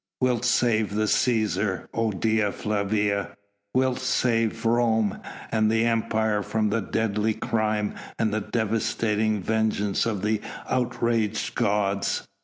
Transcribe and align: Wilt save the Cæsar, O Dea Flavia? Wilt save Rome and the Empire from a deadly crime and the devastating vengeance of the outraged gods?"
Wilt 0.19 0.45
save 0.45 0.95
the 0.95 1.03
Cæsar, 1.03 1.85
O 1.93 2.09
Dea 2.09 2.49
Flavia? 2.49 3.35
Wilt 3.75 3.99
save 3.99 4.65
Rome 4.65 5.19
and 5.51 5.69
the 5.69 5.85
Empire 5.85 6.41
from 6.41 6.73
a 6.73 6.81
deadly 6.81 7.35
crime 7.35 7.93
and 8.17 8.33
the 8.33 8.41
devastating 8.41 9.43
vengeance 9.43 10.07
of 10.07 10.23
the 10.23 10.41
outraged 10.67 11.53
gods?" 11.53 12.27